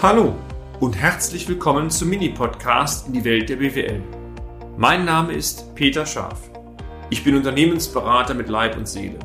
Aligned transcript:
Hallo 0.00 0.36
und 0.78 0.96
herzlich 0.96 1.48
willkommen 1.48 1.90
zum 1.90 2.10
Mini-Podcast 2.10 3.08
in 3.08 3.14
die 3.14 3.24
Welt 3.24 3.48
der 3.48 3.56
BWL. 3.56 4.00
Mein 4.76 5.04
Name 5.04 5.32
ist 5.32 5.74
Peter 5.74 6.06
Scharf. 6.06 6.38
Ich 7.10 7.24
bin 7.24 7.34
Unternehmensberater 7.34 8.32
mit 8.34 8.48
Leib 8.48 8.76
und 8.76 8.86
Seele 8.86 9.18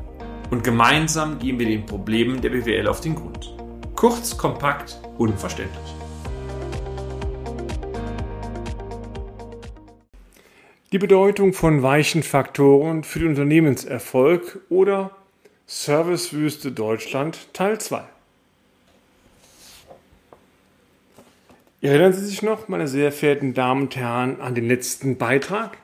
und 0.49 0.63
gemeinsam 0.63 1.37
gehen 1.37 1.59
wir 1.59 1.67
den 1.67 1.85
Problemen 1.85 2.41
der 2.41 2.49
BWL 2.49 2.87
auf 2.87 3.01
den 3.01 3.13
Grund. 3.13 3.55
Kurz, 3.95 4.35
kompakt, 4.35 4.99
unverständlich. 5.19 5.93
Die 10.91 10.97
Bedeutung 10.97 11.53
von 11.53 11.83
weichen 11.83 12.23
Faktoren 12.23 13.03
für 13.03 13.19
den 13.19 13.27
Unternehmenserfolg 13.27 14.61
oder 14.69 15.11
Servicewüste 15.67 16.71
Deutschland 16.71 17.53
Teil 17.53 17.79
2. 17.79 18.12
Erinnern 21.83 22.13
Sie 22.13 22.25
sich 22.25 22.41
noch, 22.41 22.69
meine 22.69 22.87
sehr 22.87 23.11
verehrten 23.11 23.53
Damen 23.53 23.81
und 23.81 23.95
Herren, 23.97 24.39
an 24.39 24.55
den 24.55 24.69
letzten 24.69 25.17
Beitrag? 25.17 25.77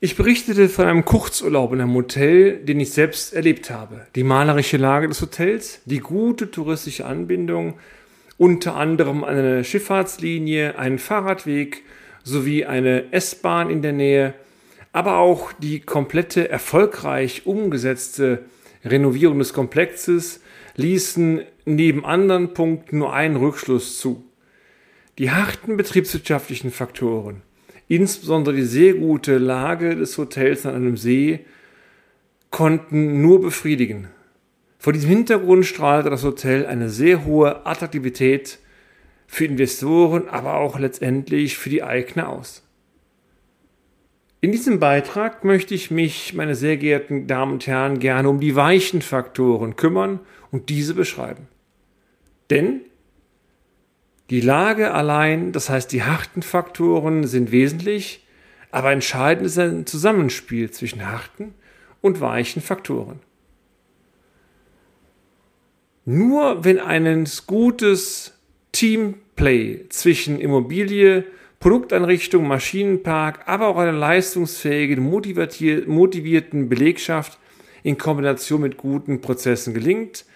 Ich 0.00 0.16
berichtete 0.16 0.68
von 0.68 0.84
einem 0.84 1.06
Kurzurlaub 1.06 1.72
in 1.72 1.80
einem 1.80 1.94
Hotel, 1.94 2.58
den 2.58 2.78
ich 2.78 2.90
selbst 2.90 3.32
erlebt 3.32 3.70
habe. 3.70 4.06
Die 4.14 4.22
malerische 4.22 4.76
Lage 4.76 5.08
des 5.08 5.22
Hotels, 5.22 5.80
die 5.86 6.00
gute 6.00 6.50
touristische 6.50 7.06
Anbindung, 7.06 7.78
unter 8.36 8.74
anderem 8.74 9.24
eine 9.24 9.64
Schifffahrtslinie, 9.64 10.78
einen 10.78 10.98
Fahrradweg 10.98 11.82
sowie 12.22 12.66
eine 12.66 13.14
S-Bahn 13.14 13.70
in 13.70 13.80
der 13.80 13.94
Nähe, 13.94 14.34
aber 14.92 15.16
auch 15.16 15.52
die 15.54 15.80
komplette 15.80 16.50
erfolgreich 16.50 17.46
umgesetzte 17.46 18.44
Renovierung 18.84 19.38
des 19.38 19.54
Komplexes 19.54 20.42
ließen 20.76 21.40
neben 21.64 22.04
anderen 22.04 22.52
Punkten 22.52 22.98
nur 22.98 23.14
einen 23.14 23.36
Rückschluss 23.36 23.98
zu. 23.98 24.22
Die 25.18 25.30
harten 25.30 25.76
betriebswirtschaftlichen 25.76 26.72
Faktoren, 26.72 27.42
insbesondere 27.86 28.56
die 28.56 28.62
sehr 28.62 28.94
gute 28.94 29.38
Lage 29.38 29.94
des 29.94 30.18
Hotels 30.18 30.66
an 30.66 30.74
einem 30.74 30.96
See, 30.96 31.44
konnten 32.50 33.22
nur 33.22 33.40
befriedigen. 33.40 34.08
Vor 34.78 34.92
diesem 34.92 35.10
Hintergrund 35.10 35.66
strahlte 35.66 36.10
das 36.10 36.24
Hotel 36.24 36.66
eine 36.66 36.90
sehr 36.90 37.24
hohe 37.24 37.64
Attraktivität 37.64 38.58
für 39.28 39.44
Investoren, 39.44 40.28
aber 40.28 40.54
auch 40.54 40.78
letztendlich 40.78 41.56
für 41.56 41.70
die 41.70 41.82
Eigner 41.82 42.28
aus. 42.28 42.64
In 44.40 44.52
diesem 44.52 44.78
Beitrag 44.78 45.44
möchte 45.44 45.74
ich 45.74 45.90
mich, 45.90 46.34
meine 46.34 46.54
sehr 46.54 46.76
geehrten 46.76 47.26
Damen 47.26 47.52
und 47.52 47.66
Herren, 47.66 47.98
gerne 47.98 48.28
um 48.28 48.40
die 48.40 48.56
weichen 48.56 49.00
Faktoren 49.00 49.76
kümmern 49.76 50.20
und 50.50 50.68
diese 50.68 50.92
beschreiben. 50.92 51.48
Denn 52.50 52.80
die 54.30 54.40
Lage 54.40 54.92
allein, 54.92 55.52
das 55.52 55.68
heißt 55.68 55.92
die 55.92 56.02
harten 56.02 56.42
Faktoren 56.42 57.26
sind 57.26 57.52
wesentlich, 57.52 58.26
aber 58.70 58.90
entscheidend 58.90 59.46
ist 59.46 59.58
ein 59.58 59.86
Zusammenspiel 59.86 60.70
zwischen 60.70 61.06
harten 61.06 61.54
und 62.00 62.20
weichen 62.20 62.62
Faktoren. 62.62 63.20
Nur 66.06 66.64
wenn 66.64 66.80
ein 66.80 67.26
gutes 67.46 68.38
Teamplay 68.72 69.88
zwischen 69.88 70.38
Immobilie, 70.40 71.24
Produkteinrichtung, 71.60 72.46
Maschinenpark, 72.46 73.46
aber 73.46 73.68
auch 73.68 73.78
einer 73.78 73.92
leistungsfähigen, 73.92 75.02
motivierten 75.02 76.68
Belegschaft 76.68 77.38
in 77.82 77.96
Kombination 77.96 78.60
mit 78.60 78.76
guten 78.76 79.22
Prozessen 79.22 79.72
gelingt, 79.72 80.26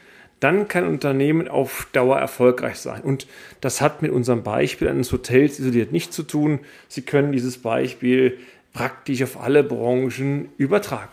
dann 0.40 0.68
kann 0.68 0.84
ein 0.84 0.90
Unternehmen 0.90 1.48
auf 1.48 1.88
Dauer 1.92 2.18
erfolgreich 2.18 2.76
sein. 2.76 3.02
Und 3.02 3.26
das 3.60 3.80
hat 3.80 4.02
mit 4.02 4.12
unserem 4.12 4.42
Beispiel 4.42 4.88
eines 4.88 5.12
Hotels 5.12 5.58
isoliert 5.58 5.92
nichts 5.92 6.14
zu 6.14 6.22
tun. 6.22 6.60
Sie 6.86 7.02
können 7.02 7.32
dieses 7.32 7.58
Beispiel 7.58 8.38
praktisch 8.72 9.22
auf 9.22 9.40
alle 9.40 9.64
Branchen 9.64 10.50
übertragen. 10.56 11.10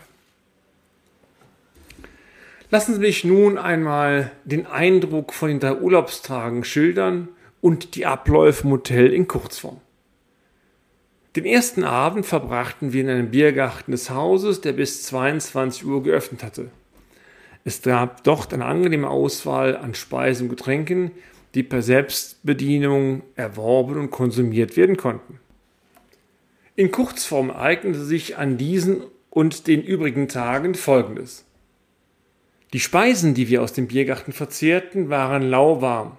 Lassen 2.70 2.94
Sie 2.94 3.00
mich 3.00 3.24
nun 3.24 3.58
einmal 3.58 4.32
den 4.44 4.66
Eindruck 4.66 5.32
von 5.32 5.48
den 5.48 5.60
drei 5.60 5.74
Urlaubstagen 5.74 6.64
schildern 6.64 7.28
und 7.60 7.94
die 7.94 8.06
Abläufe 8.06 8.64
im 8.64 8.72
Hotel 8.72 9.12
in 9.12 9.28
Kurzform. 9.28 9.80
Den 11.36 11.44
ersten 11.44 11.84
Abend 11.84 12.26
verbrachten 12.26 12.92
wir 12.92 13.02
in 13.02 13.10
einem 13.10 13.30
Biergarten 13.30 13.90
des 13.90 14.10
Hauses, 14.10 14.62
der 14.62 14.72
bis 14.72 15.02
22 15.04 15.84
Uhr 15.84 16.02
geöffnet 16.02 16.42
hatte. 16.42 16.70
Es 17.66 17.82
gab 17.82 18.22
dort 18.22 18.54
eine 18.54 18.64
angenehme 18.64 19.10
Auswahl 19.10 19.76
an 19.76 19.96
Speisen 19.96 20.44
und 20.44 20.50
Getränken, 20.50 21.10
die 21.54 21.64
per 21.64 21.82
Selbstbedienung 21.82 23.22
erworben 23.34 23.98
und 23.98 24.12
konsumiert 24.12 24.76
werden 24.76 24.96
konnten. 24.96 25.40
In 26.76 26.92
Kurzform 26.92 27.50
eignete 27.50 28.04
sich 28.04 28.38
an 28.38 28.56
diesen 28.56 29.02
und 29.30 29.66
den 29.66 29.82
übrigen 29.82 30.28
Tagen 30.28 30.76
Folgendes. 30.76 31.44
Die 32.72 32.78
Speisen, 32.78 33.34
die 33.34 33.48
wir 33.48 33.62
aus 33.62 33.72
dem 33.72 33.88
Biergarten 33.88 34.32
verzehrten, 34.32 35.08
waren 35.08 35.42
lauwarm. 35.42 36.18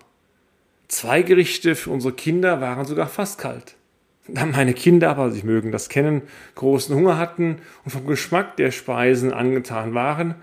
Zwei 0.89 1.21
Gerichte 1.21 1.75
für 1.75 1.91
unsere 1.91 2.13
Kinder 2.13 2.59
waren 2.59 2.83
sogar 2.83 3.07
fast 3.07 3.39
kalt. 3.39 3.77
Da 4.27 4.45
meine 4.45 4.73
Kinder 4.73 5.09
aber, 5.09 5.31
sie 5.31 5.43
mögen 5.43 5.71
das 5.71 5.87
kennen, 5.87 6.23
großen 6.55 6.93
Hunger 6.93 7.17
hatten 7.17 7.59
und 7.85 7.91
vom 7.91 8.05
Geschmack 8.05 8.57
der 8.57 8.71
Speisen 8.71 9.31
angetan 9.31 9.93
waren, 9.93 10.35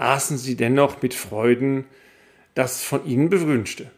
aßen 0.00 0.38
sie 0.38 0.56
dennoch 0.56 1.02
mit 1.02 1.14
Freuden 1.14 1.84
das 2.54 2.82
von 2.82 3.06
ihnen 3.06 3.30
bewünschte. 3.30 3.90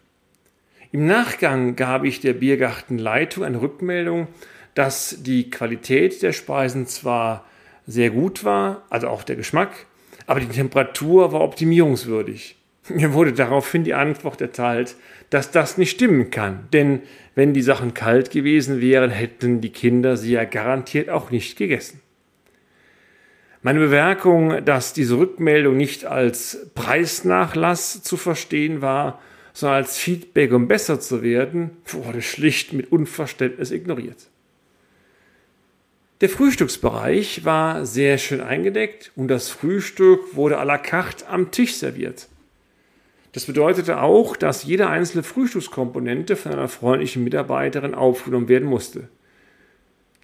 Im 0.91 1.07
Nachgang 1.07 1.75
gab 1.77 2.05
ich 2.05 2.21
der 2.21 2.35
Biergartenleitung 2.35 3.45
eine 3.45 3.63
Rückmeldung, 3.63 4.29
dass 4.75 5.23
die 5.23 5.49
Qualität 5.49 6.23
der 6.23 6.33
Speisen 6.33 6.87
zwar 6.87 7.47
sehr 7.87 8.11
gut 8.11 8.45
war, 8.45 8.85
also 8.91 9.09
auch 9.09 9.23
der 9.23 9.37
Geschmack, 9.37 9.87
aber 10.27 10.41
die 10.41 10.49
Temperatur 10.49 11.33
war 11.33 11.41
optimierungswürdig. 11.41 12.57
Mir 12.89 13.13
wurde 13.13 13.33
daraufhin 13.33 13.85
die 13.85 13.95
Antwort 13.95 14.41
erteilt, 14.41 14.97
dass 15.31 15.51
das 15.51 15.79
nicht 15.79 15.93
stimmen 15.93 16.31
kann, 16.31 16.69
denn 16.73 17.03
wenn 17.35 17.55
die 17.55 17.63
Sachen 17.63 17.95
kalt 17.95 18.31
gewesen 18.31 18.81
wären, 18.81 19.11
hätten 19.11 19.61
die 19.61 19.71
Kinder 19.71 20.17
sie 20.17 20.33
ja 20.33 20.45
garantiert 20.45 21.09
auch 21.09 21.31
nicht 21.31 21.57
gegessen. 21.57 22.01
Meine 23.65 23.79
Bemerkung, 23.79 24.65
dass 24.65 24.93
diese 24.93 25.19
Rückmeldung 25.19 25.77
nicht 25.77 26.05
als 26.05 26.67
Preisnachlass 26.75 28.03
zu 28.03 28.17
verstehen 28.17 28.83
war, 28.83 29.21
sondern 29.53 29.77
als 29.77 29.97
Feedback, 29.97 30.53
um 30.53 30.67
besser 30.67 30.99
zu 30.99 31.23
werden, 31.23 31.71
wurde 31.87 32.23
schlicht 32.23 32.73
mit 32.73 32.91
Unverständnis 32.91 33.71
ignoriert. 33.71 34.29
Der 36.23 36.29
Frühstücksbereich 36.29 37.45
war 37.45 37.87
sehr 37.87 38.19
schön 38.19 38.41
eingedeckt 38.41 39.13
und 39.15 39.29
das 39.29 39.49
Frühstück 39.49 40.35
wurde 40.35 40.61
à 40.61 40.65
la 40.65 40.79
carte 40.79 41.29
am 41.29 41.53
Tisch 41.53 41.75
serviert. 41.75 42.29
Das 43.33 43.45
bedeutete 43.45 44.01
auch, 44.01 44.37
dass 44.37 44.65
jede 44.65 44.89
einzelne 44.89 45.23
Frühstückskomponente 45.23 46.35
von 46.35 46.53
einer 46.53 46.69
freundlichen 46.69 47.23
Mitarbeiterin 47.23 47.95
aufgenommen 47.95 48.49
werden 48.49 48.69
musste. 48.69 49.09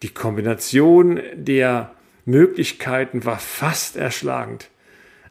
Die 0.02 0.10
Kombination 0.10 1.20
der 1.34 1.92
Möglichkeiten 2.28 3.24
war 3.24 3.38
fast 3.38 3.96
erschlagend. 3.96 4.68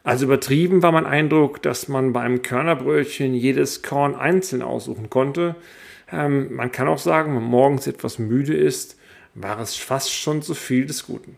Also 0.02 0.24
übertrieben 0.24 0.82
war 0.82 0.90
mein 0.90 1.06
Eindruck, 1.06 1.62
dass 1.62 1.86
man 1.86 2.12
beim 2.12 2.42
Körnerbrötchen 2.42 3.34
jedes 3.34 3.82
Korn 3.82 4.16
einzeln 4.16 4.62
aussuchen 4.62 5.08
konnte. 5.08 5.54
Ähm, 6.10 6.54
man 6.54 6.72
kann 6.72 6.88
auch 6.88 6.98
sagen, 6.98 7.34
wenn 7.34 7.42
man 7.42 7.50
morgens 7.50 7.86
etwas 7.86 8.18
müde 8.18 8.54
ist, 8.54 8.98
war 9.34 9.60
es 9.60 9.76
fast 9.76 10.12
schon 10.12 10.42
zu 10.42 10.54
viel 10.54 10.86
des 10.86 11.06
Guten. 11.06 11.36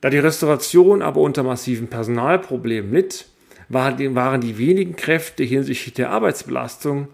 Da 0.00 0.10
die 0.10 0.18
Restauration 0.18 1.00
aber 1.00 1.20
unter 1.20 1.44
massiven 1.44 1.86
Personalproblemen 1.86 2.92
litt, 2.92 3.26
waren 3.68 4.40
die 4.40 4.58
wenigen 4.58 4.96
Kräfte 4.96 5.44
hinsichtlich 5.44 5.94
der 5.94 6.10
Arbeitsbelastung, 6.10 7.08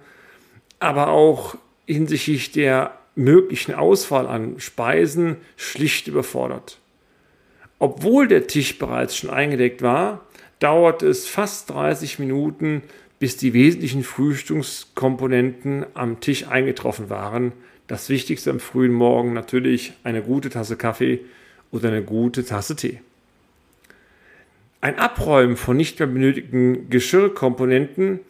aber 0.79 1.09
auch 1.09 1.57
hinsichtlich 1.87 2.53
der 2.53 2.97
möglichen 3.15 3.75
Auswahl 3.75 4.27
an 4.27 4.59
Speisen 4.59 5.37
schlicht 5.57 6.09
überfordert. 6.09 6.79
Obwohl 7.85 8.29
der 8.29 8.47
Tisch 8.47 8.79
bereits 8.79 9.15
schon 9.15 9.29
eingedeckt 9.29 9.83
war, 9.83 10.25
dauerte 10.59 11.07
es 11.07 11.27
fast 11.27 11.69
30 11.69 12.19
Minuten, 12.19 12.81
bis 13.19 13.37
die 13.37 13.53
wesentlichen 13.53 14.05
Frühstückskomponenten 14.05 15.85
am 15.93 16.19
Tisch 16.19 16.49
eingetroffen 16.49 17.11
waren. 17.11 17.53
Das 17.87 18.09
Wichtigste 18.09 18.49
am 18.49 18.59
frühen 18.59 18.95
Morgen 18.95 19.35
natürlich 19.35 19.93
eine 20.03 20.23
gute 20.23 20.49
Tasse 20.49 20.77
Kaffee 20.77 21.21
oder 21.73 21.89
eine 21.89 22.03
gute 22.03 22.47
Tasse 22.47 22.75
Tee. 22.75 23.03
Ein 24.81 24.99
Abräumen 24.99 25.59
von 25.59 25.77
nicht 25.77 25.99
mehr 25.99 26.09
benötigten 26.09 26.89
Geschirrkomponenten, 26.89 28.21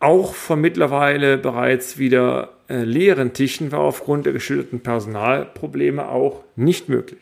auch 0.00 0.34
von 0.34 0.60
mittlerweile 0.60 1.38
bereits 1.38 1.96
wieder 1.96 2.54
äh, 2.68 2.82
leeren 2.82 3.34
Tischen, 3.34 3.70
war 3.70 3.82
aufgrund 3.82 4.26
der 4.26 4.32
geschilderten 4.32 4.80
Personalprobleme 4.80 6.08
auch 6.08 6.42
nicht 6.56 6.88
möglich. 6.88 7.20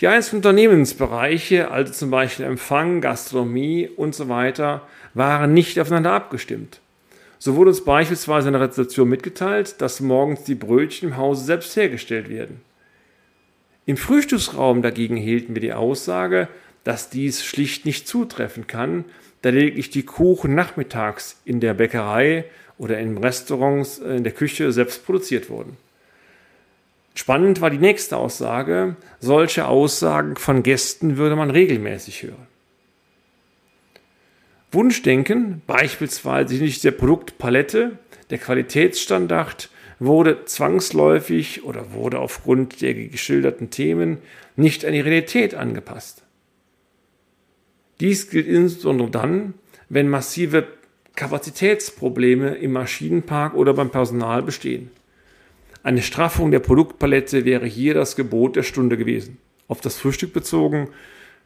Die 0.00 0.08
einzelnen 0.08 0.38
Unternehmensbereiche, 0.38 1.70
also 1.70 1.92
zum 1.92 2.10
Beispiel 2.10 2.46
Empfang, 2.46 3.02
Gastronomie 3.02 3.88
und 3.88 4.14
so 4.14 4.30
weiter, 4.30 4.82
waren 5.12 5.52
nicht 5.52 5.78
aufeinander 5.78 6.12
abgestimmt. 6.12 6.80
So 7.38 7.56
wurde 7.56 7.70
uns 7.70 7.84
beispielsweise 7.84 8.48
in 8.48 8.54
der 8.54 8.62
Rezeption 8.62 9.08
mitgeteilt, 9.08 9.80
dass 9.80 10.00
morgens 10.00 10.44
die 10.44 10.54
Brötchen 10.54 11.10
im 11.10 11.16
Hause 11.18 11.44
selbst 11.44 11.76
hergestellt 11.76 12.30
werden. 12.30 12.62
Im 13.84 13.98
Frühstücksraum 13.98 14.80
dagegen 14.80 15.16
hielten 15.16 15.54
wir 15.54 15.60
die 15.60 15.72
Aussage, 15.74 16.48
dass 16.84 17.10
dies 17.10 17.44
schlicht 17.44 17.84
nicht 17.84 18.08
zutreffen 18.08 18.66
kann, 18.66 19.04
da 19.42 19.50
lediglich 19.50 19.90
die 19.90 20.04
Kuchen 20.04 20.54
nachmittags 20.54 21.40
in 21.44 21.60
der 21.60 21.74
Bäckerei 21.74 22.44
oder 22.78 22.98
in 22.98 23.18
Restaurants 23.18 23.98
äh, 23.98 24.16
in 24.16 24.24
der 24.24 24.32
Küche 24.32 24.72
selbst 24.72 25.04
produziert 25.04 25.50
wurden. 25.50 25.76
Spannend 27.14 27.60
war 27.60 27.70
die 27.70 27.78
nächste 27.78 28.16
Aussage, 28.16 28.96
solche 29.18 29.66
Aussagen 29.66 30.36
von 30.36 30.62
Gästen 30.62 31.16
würde 31.16 31.36
man 31.36 31.50
regelmäßig 31.50 32.22
hören. 32.22 32.46
Wunschdenken, 34.72 35.62
beispielsweise 35.66 36.54
nicht 36.54 36.84
der 36.84 36.92
Produktpalette, 36.92 37.98
der 38.30 38.38
Qualitätsstandard, 38.38 39.68
wurde 39.98 40.44
zwangsläufig 40.44 41.64
oder 41.64 41.92
wurde 41.92 42.20
aufgrund 42.20 42.80
der 42.80 42.94
geschilderten 42.94 43.70
Themen 43.70 44.18
nicht 44.56 44.84
an 44.84 44.92
die 44.92 45.00
Realität 45.00 45.54
angepasst. 45.54 46.22
Dies 48.00 48.30
gilt 48.30 48.46
insbesondere 48.46 49.10
dann, 49.10 49.54
wenn 49.88 50.08
massive 50.08 50.68
Kapazitätsprobleme 51.16 52.54
im 52.54 52.72
Maschinenpark 52.72 53.54
oder 53.54 53.74
beim 53.74 53.90
Personal 53.90 54.42
bestehen. 54.42 54.90
Eine 55.82 56.02
Straffung 56.02 56.50
der 56.50 56.58
Produktpalette 56.58 57.44
wäre 57.44 57.66
hier 57.66 57.94
das 57.94 58.16
Gebot 58.16 58.56
der 58.56 58.62
Stunde 58.62 58.96
gewesen. 58.96 59.38
Auf 59.66 59.80
das 59.80 59.96
Frühstück 59.96 60.32
bezogen, 60.32 60.88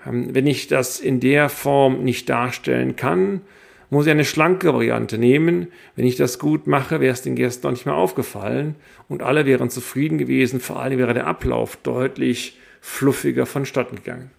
ähm, 0.06 0.34
wenn 0.34 0.46
ich 0.46 0.66
das 0.66 1.00
in 1.00 1.20
der 1.20 1.48
Form 1.48 2.02
nicht 2.04 2.28
darstellen 2.28 2.96
kann, 2.96 3.42
muss 3.90 4.06
ich 4.06 4.12
eine 4.12 4.24
schlanke 4.24 4.74
Variante 4.74 5.18
nehmen. 5.18 5.68
Wenn 5.94 6.06
ich 6.06 6.16
das 6.16 6.38
gut 6.38 6.66
mache, 6.66 7.00
wäre 7.00 7.12
es 7.12 7.22
den 7.22 7.36
Gästen 7.36 7.66
noch 7.66 7.72
nicht 7.72 7.86
mehr 7.86 7.94
aufgefallen 7.94 8.74
und 9.08 9.22
alle 9.22 9.46
wären 9.46 9.70
zufrieden 9.70 10.18
gewesen. 10.18 10.58
Vor 10.58 10.80
allem 10.80 10.98
wäre 10.98 11.14
der 11.14 11.26
Ablauf 11.26 11.76
deutlich 11.76 12.58
fluffiger 12.80 13.46
vonstatten 13.46 13.96
gegangen. 13.96 14.30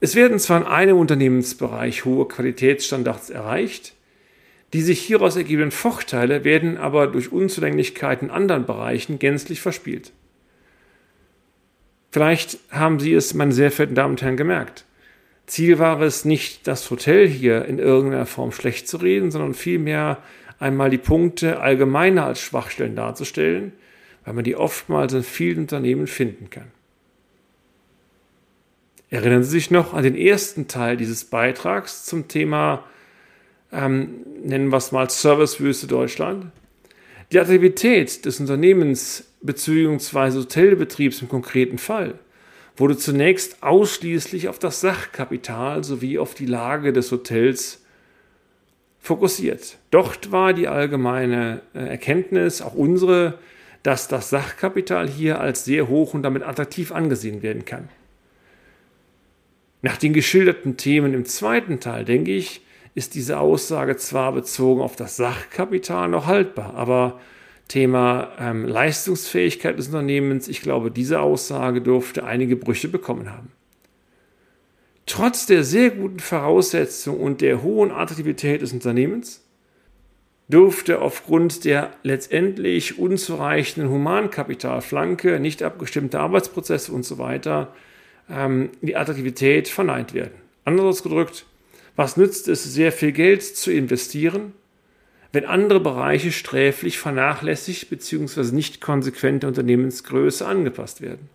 Es 0.00 0.14
werden 0.14 0.38
zwar 0.38 0.60
in 0.60 0.66
einem 0.66 0.98
Unternehmensbereich 0.98 2.04
hohe 2.04 2.28
Qualitätsstandards 2.28 3.30
erreicht, 3.30 3.95
die 4.76 4.82
sich 4.82 5.00
hieraus 5.00 5.36
ergebenden 5.36 5.70
Vorteile 5.70 6.44
werden 6.44 6.76
aber 6.76 7.06
durch 7.06 7.32
Unzulänglichkeiten 7.32 8.28
in 8.28 8.34
anderen 8.34 8.66
Bereichen 8.66 9.18
gänzlich 9.18 9.62
verspielt. 9.62 10.12
Vielleicht 12.10 12.58
haben 12.70 13.00
Sie 13.00 13.14
es, 13.14 13.32
meine 13.32 13.52
sehr 13.52 13.70
verehrten 13.70 13.94
Damen 13.94 14.10
und 14.10 14.22
Herren, 14.22 14.36
gemerkt. 14.36 14.84
Ziel 15.46 15.78
war 15.78 16.02
es 16.02 16.26
nicht, 16.26 16.66
das 16.66 16.90
Hotel 16.90 17.26
hier 17.26 17.64
in 17.64 17.78
irgendeiner 17.78 18.26
Form 18.26 18.52
schlecht 18.52 18.86
zu 18.86 18.98
reden, 18.98 19.30
sondern 19.30 19.54
vielmehr 19.54 20.18
einmal 20.58 20.90
die 20.90 20.98
Punkte 20.98 21.58
allgemeiner 21.60 22.26
als 22.26 22.42
Schwachstellen 22.42 22.96
darzustellen, 22.96 23.72
weil 24.26 24.34
man 24.34 24.44
die 24.44 24.56
oftmals 24.56 25.14
in 25.14 25.22
vielen 25.22 25.60
Unternehmen 25.60 26.06
finden 26.06 26.50
kann. 26.50 26.70
Erinnern 29.08 29.42
Sie 29.42 29.52
sich 29.52 29.70
noch 29.70 29.94
an 29.94 30.02
den 30.02 30.16
ersten 30.16 30.68
Teil 30.68 30.98
dieses 30.98 31.24
Beitrags 31.24 32.04
zum 32.04 32.28
Thema, 32.28 32.84
ähm, 33.72 34.24
nennen 34.42 34.68
wir 34.68 34.76
es 34.76 34.92
mal 34.92 35.08
Servicewüste 35.10 35.86
Deutschland? 35.86 36.46
Die 37.32 37.40
Attraktivität 37.40 38.24
des 38.24 38.38
Unternehmens 38.38 39.24
bzw. 39.42 40.38
Hotelbetriebs 40.38 41.22
im 41.22 41.28
konkreten 41.28 41.78
Fall 41.78 42.18
wurde 42.76 42.96
zunächst 42.96 43.62
ausschließlich 43.62 44.48
auf 44.48 44.58
das 44.58 44.80
Sachkapital 44.80 45.82
sowie 45.82 46.18
auf 46.18 46.34
die 46.34 46.46
Lage 46.46 46.92
des 46.92 47.10
Hotels 47.10 47.82
fokussiert. 49.00 49.78
Dort 49.90 50.32
war 50.32 50.52
die 50.52 50.68
allgemeine 50.68 51.62
äh, 51.74 51.78
Erkenntnis, 51.78 52.60
auch 52.60 52.74
unsere, 52.74 53.38
dass 53.82 54.08
das 54.08 54.30
Sachkapital 54.30 55.08
hier 55.08 55.40
als 55.40 55.64
sehr 55.64 55.88
hoch 55.88 56.12
und 56.12 56.22
damit 56.22 56.42
attraktiv 56.42 56.92
angesehen 56.92 57.42
werden 57.42 57.64
kann. 57.64 57.88
Nach 59.82 59.96
den 59.96 60.12
geschilderten 60.12 60.76
Themen 60.76 61.14
im 61.14 61.24
zweiten 61.24 61.80
Teil, 61.80 62.04
denke 62.04 62.32
ich, 62.32 62.62
ist 62.96 63.14
diese 63.14 63.38
Aussage 63.38 63.96
zwar 63.96 64.32
bezogen 64.32 64.80
auf 64.80 64.96
das 64.96 65.16
Sachkapital 65.16 66.08
noch 66.08 66.24
haltbar, 66.24 66.74
aber 66.74 67.20
Thema 67.68 68.32
ähm, 68.40 68.64
Leistungsfähigkeit 68.64 69.78
des 69.78 69.88
Unternehmens, 69.88 70.48
ich 70.48 70.62
glaube, 70.62 70.90
diese 70.90 71.20
Aussage 71.20 71.82
dürfte 71.82 72.24
einige 72.24 72.56
Brüche 72.56 72.88
bekommen 72.88 73.30
haben. 73.30 73.52
Trotz 75.04 75.44
der 75.44 75.62
sehr 75.62 75.90
guten 75.90 76.20
Voraussetzungen 76.20 77.20
und 77.20 77.42
der 77.42 77.62
hohen 77.62 77.92
Attraktivität 77.92 78.62
des 78.62 78.72
Unternehmens 78.72 79.44
dürfte 80.48 81.02
aufgrund 81.02 81.66
der 81.66 81.90
letztendlich 82.02 82.98
unzureichenden 82.98 83.92
Humankapitalflanke, 83.92 85.38
nicht 85.38 85.62
abgestimmte 85.62 86.18
Arbeitsprozesse 86.18 86.92
und 86.92 87.04
so 87.04 87.18
weiter 87.18 87.74
ähm, 88.30 88.70
die 88.80 88.96
Attraktivität 88.96 89.68
verneint 89.68 90.14
werden. 90.14 90.34
Anders 90.64 90.86
ausgedrückt, 90.86 91.44
was 91.96 92.16
nützt 92.16 92.46
es, 92.48 92.62
sehr 92.62 92.92
viel 92.92 93.12
Geld 93.12 93.42
zu 93.42 93.72
investieren, 93.72 94.52
wenn 95.32 95.44
andere 95.44 95.80
Bereiche 95.80 96.30
sträflich 96.30 96.98
vernachlässigt 96.98 97.90
bzw. 97.90 98.54
nicht 98.54 98.80
konsequent 98.80 99.42
der 99.42 99.48
Unternehmensgröße 99.48 100.46
angepasst 100.46 101.00
werden? 101.00 101.28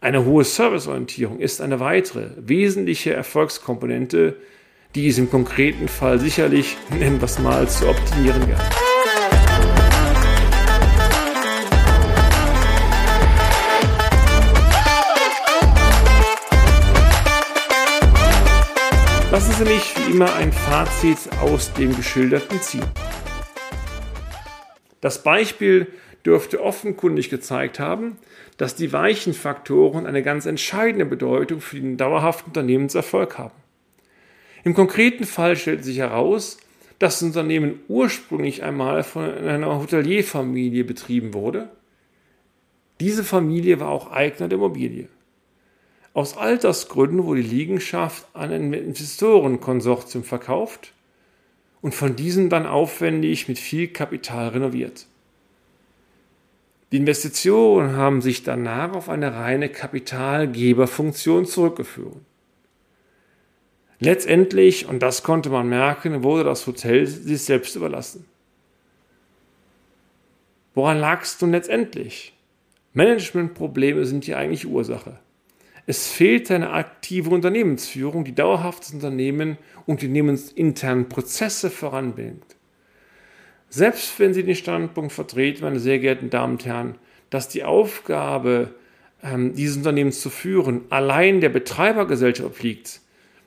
Eine 0.00 0.26
hohe 0.26 0.44
Serviceorientierung 0.44 1.40
ist 1.40 1.62
eine 1.62 1.80
weitere 1.80 2.28
wesentliche 2.36 3.14
Erfolgskomponente, 3.14 4.36
die 4.94 5.08
es 5.08 5.18
im 5.18 5.30
konkreten 5.30 5.88
Fall 5.88 6.18
sicherlich, 6.18 6.76
nennen 6.90 7.20
wir 7.20 7.24
es 7.24 7.38
mal, 7.38 7.68
zu 7.68 7.88
optimieren 7.88 8.48
gab. 8.50 8.83
Sie 19.58 19.64
mich 19.64 19.94
wie 19.96 20.10
immer 20.10 20.34
ein 20.34 20.52
Fazit 20.52 21.16
aus 21.40 21.72
dem 21.74 21.94
Geschilderten 21.94 22.60
ziehen. 22.60 22.86
Das 25.00 25.22
Beispiel 25.22 25.86
dürfte 26.26 26.60
offenkundig 26.60 27.30
gezeigt 27.30 27.78
haben, 27.78 28.16
dass 28.56 28.74
die 28.74 28.92
weichen 28.92 29.32
Faktoren 29.32 30.06
eine 30.06 30.24
ganz 30.24 30.46
entscheidende 30.46 31.06
Bedeutung 31.06 31.60
für 31.60 31.76
den 31.76 31.96
dauerhaften 31.96 32.48
Unternehmenserfolg 32.48 33.38
haben. 33.38 33.54
Im 34.64 34.74
konkreten 34.74 35.24
Fall 35.24 35.54
stellt 35.54 35.84
sich 35.84 35.98
heraus, 35.98 36.58
dass 36.98 37.20
das 37.20 37.22
Unternehmen 37.22 37.78
ursprünglich 37.86 38.64
einmal 38.64 39.04
von 39.04 39.22
einer 39.22 39.78
Hotelierfamilie 39.78 40.82
betrieben 40.82 41.32
wurde. 41.32 41.68
Diese 42.98 43.22
Familie 43.22 43.78
war 43.78 43.90
auch 43.90 44.10
Eigner 44.10 44.48
der 44.48 44.58
Immobilie. 44.58 45.06
Aus 46.14 46.36
Altersgründen 46.36 47.24
wurde 47.24 47.42
die 47.42 47.48
Liegenschaft 47.48 48.26
an 48.34 48.52
ein 48.52 48.72
Investorenkonsortium 48.72 50.22
verkauft 50.22 50.92
und 51.82 51.92
von 51.92 52.14
diesem 52.14 52.48
dann 52.48 52.66
aufwendig 52.66 53.48
mit 53.48 53.58
viel 53.58 53.88
Kapital 53.88 54.48
renoviert. 54.48 55.06
Die 56.92 56.98
Investitionen 56.98 57.96
haben 57.96 58.22
sich 58.22 58.44
danach 58.44 58.92
auf 58.94 59.08
eine 59.08 59.34
reine 59.34 59.68
Kapitalgeberfunktion 59.68 61.46
zurückgeführt. 61.46 62.14
Letztendlich, 63.98 64.86
und 64.86 65.02
das 65.02 65.24
konnte 65.24 65.50
man 65.50 65.68
merken, 65.68 66.22
wurde 66.22 66.44
das 66.44 66.64
Hotel 66.68 67.08
sich 67.08 67.42
selbst 67.42 67.74
überlassen. 67.74 68.24
Woran 70.74 70.98
lag 70.98 71.22
es 71.22 71.40
nun 71.40 71.50
letztendlich? 71.50 72.32
Managementprobleme 72.92 74.04
sind 74.06 74.28
die 74.28 74.36
eigentliche 74.36 74.68
Ursache. 74.68 75.18
Es 75.86 76.08
fehlt 76.08 76.50
eine 76.50 76.70
aktive 76.70 77.30
Unternehmensführung, 77.30 78.24
die 78.24 78.34
dauerhaft 78.34 78.84
das 78.84 78.94
Unternehmen 78.94 79.58
und 79.86 80.00
die 80.00 80.06
unternehmensinternen 80.06 81.08
Prozesse 81.08 81.70
voranbringt. 81.70 82.56
Selbst 83.68 84.18
wenn 84.18 84.32
Sie 84.32 84.44
den 84.44 84.54
Standpunkt 84.54 85.12
vertreten, 85.12 85.64
meine 85.64 85.80
sehr 85.80 85.98
geehrten 85.98 86.30
Damen 86.30 86.54
und 86.54 86.64
Herren, 86.64 86.94
dass 87.28 87.48
die 87.48 87.64
Aufgabe, 87.64 88.70
ähm, 89.22 89.54
dieses 89.54 89.78
Unternehmens 89.78 90.20
zu 90.20 90.30
führen, 90.30 90.82
allein 90.90 91.40
der 91.40 91.48
Betreibergesellschaft 91.48 92.48
obliegt, 92.48 93.00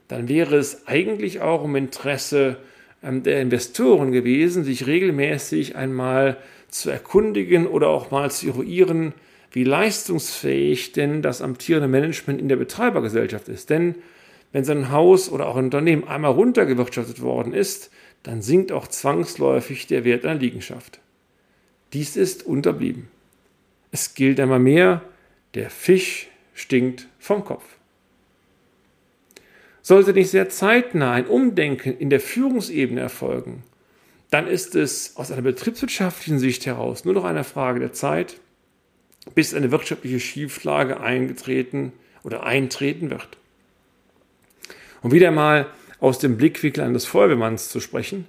dann 0.07 0.27
wäre 0.27 0.57
es 0.57 0.87
eigentlich 0.87 1.41
auch 1.41 1.63
im 1.63 1.75
Interesse 1.75 2.57
ähm, 3.01 3.23
der 3.23 3.41
Investoren 3.41 4.11
gewesen, 4.11 4.63
sich 4.63 4.85
regelmäßig 4.85 5.75
einmal 5.75 6.37
zu 6.67 6.89
erkundigen 6.89 7.65
oder 7.65 7.87
auch 7.87 8.11
mal 8.11 8.29
zu 8.29 8.47
eruieren, 8.47 9.13
wie 9.51 9.63
leistungsfähig 9.63 10.91
denn 10.91 11.21
das 11.21 11.41
amtierende 11.41 11.87
Management 11.87 12.39
in 12.39 12.49
der 12.49 12.57
Betreibergesellschaft 12.57 13.47
ist. 13.47 13.69
Denn 13.69 13.95
wenn 14.51 14.63
so 14.63 14.71
ein 14.71 14.91
Haus 14.91 15.29
oder 15.29 15.47
auch 15.47 15.55
ein 15.55 15.65
Unternehmen 15.65 16.07
einmal 16.07 16.31
runtergewirtschaftet 16.31 17.21
worden 17.21 17.53
ist, 17.53 17.91
dann 18.23 18.41
sinkt 18.41 18.71
auch 18.71 18.87
zwangsläufig 18.87 19.87
der 19.87 20.03
Wert 20.03 20.25
einer 20.25 20.39
Liegenschaft. 20.39 20.99
Dies 21.93 22.17
ist 22.17 22.45
unterblieben. 22.45 23.09
Es 23.91 24.15
gilt 24.15 24.39
einmal 24.39 24.59
mehr, 24.59 25.01
Der 25.53 25.69
Fisch 25.69 26.27
stinkt 26.53 27.07
vom 27.19 27.43
Kopf. 27.45 27.63
Sollte 29.81 30.11
nicht 30.11 30.29
sehr 30.29 30.49
zeitnah 30.49 31.13
ein 31.13 31.25
Umdenken 31.25 31.97
in 31.97 32.09
der 32.09 32.19
Führungsebene 32.19 32.99
erfolgen, 32.99 33.63
dann 34.29 34.47
ist 34.47 34.75
es 34.75 35.15
aus 35.15 35.31
einer 35.31 35.41
betriebswirtschaftlichen 35.41 36.39
Sicht 36.39 36.65
heraus 36.65 37.05
nur 37.05 37.13
noch 37.13 37.23
eine 37.23 37.45
Frage 37.45 37.79
der 37.79 37.93
Zeit, 37.93 38.41
bis 39.35 39.53
eine 39.53 39.71
wirtschaftliche 39.71 40.19
Schieflage 40.19 40.99
eingetreten 40.99 41.93
oder 42.23 42.43
eintreten 42.43 43.09
wird. 43.09 43.37
Um 45.01 45.11
wieder 45.11 45.31
mal 45.31 45.67
aus 45.99 46.19
dem 46.19 46.37
Blickwinkel 46.37 46.83
eines 46.83 47.05
Feuerwehrmanns 47.05 47.69
zu 47.69 47.79
sprechen, 47.79 48.27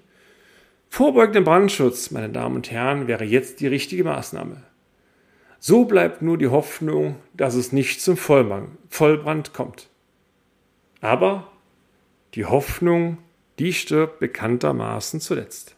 vorbeugender 0.89 1.43
Brandschutz, 1.43 2.11
meine 2.11 2.31
Damen 2.31 2.57
und 2.57 2.71
Herren, 2.71 3.09
wäre 3.09 3.25
jetzt 3.25 3.61
die 3.61 3.67
richtige 3.67 4.05
Maßnahme. 4.05 4.63
So 5.61 5.85
bleibt 5.85 6.23
nur 6.23 6.39
die 6.39 6.49
Hoffnung, 6.49 7.17
dass 7.35 7.55
es 7.55 7.73
nicht 7.73 8.01
zum 8.01 8.17
Vollbrand 8.17 9.53
kommt. 9.53 9.89
Aber 11.01 11.51
die 12.35 12.45
Hoffnung, 12.45 13.19
die 13.59 13.73
stirbt 13.73 14.21
bekanntermaßen 14.21 15.21
zuletzt. 15.21 15.75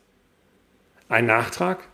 Ein 1.08 1.26
Nachtrag? 1.26 1.88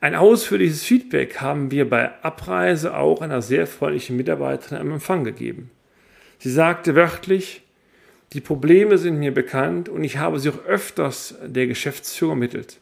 Ein 0.00 0.14
ausführliches 0.14 0.84
Feedback 0.84 1.40
haben 1.40 1.70
wir 1.70 1.88
bei 1.88 2.22
Abreise 2.22 2.96
auch 2.96 3.22
einer 3.22 3.40
sehr 3.40 3.66
freundlichen 3.66 4.16
Mitarbeiterin 4.16 4.78
am 4.78 4.92
Empfang 4.92 5.24
gegeben. 5.24 5.70
Sie 6.38 6.50
sagte 6.50 6.94
wörtlich, 6.94 7.62
die 8.32 8.40
Probleme 8.40 8.98
sind 8.98 9.18
mir 9.18 9.32
bekannt 9.32 9.88
und 9.88 10.04
ich 10.04 10.18
habe 10.18 10.38
sie 10.38 10.50
auch 10.50 10.64
öfters 10.66 11.34
der 11.44 11.66
Geschäftsführung 11.66 12.36
ermittelt. 12.36 12.78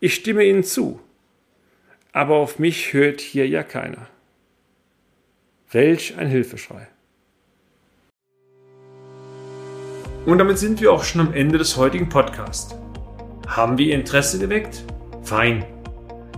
Ich 0.00 0.14
stimme 0.14 0.44
Ihnen 0.44 0.64
zu, 0.64 1.00
aber 2.12 2.36
auf 2.36 2.58
mich 2.58 2.92
hört 2.92 3.20
hier 3.20 3.48
ja 3.48 3.62
keiner. 3.62 4.08
Welch 5.70 6.16
ein 6.18 6.28
Hilfeschrei. 6.28 6.88
Und 10.26 10.38
damit 10.38 10.58
sind 10.58 10.80
wir 10.80 10.92
auch 10.92 11.04
schon 11.04 11.22
am 11.22 11.32
Ende 11.32 11.56
des 11.56 11.76
heutigen 11.76 12.08
Podcasts. 12.08 12.74
Haben 13.46 13.78
wir 13.78 13.86
Ihr 13.86 13.94
Interesse 13.94 14.38
geweckt? 14.38 14.84
Fein. 15.22 15.64